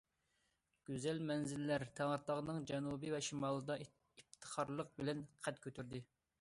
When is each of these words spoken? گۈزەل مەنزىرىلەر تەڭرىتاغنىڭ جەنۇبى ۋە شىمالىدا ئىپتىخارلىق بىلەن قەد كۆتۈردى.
گۈزەل 0.87 1.19
مەنزىرىلەر 1.31 1.85
تەڭرىتاغنىڭ 1.99 2.65
جەنۇبى 2.73 3.13
ۋە 3.17 3.21
شىمالىدا 3.29 3.79
ئىپتىخارلىق 3.87 4.93
بىلەن 4.99 5.25
قەد 5.49 5.65
كۆتۈردى. 5.67 6.07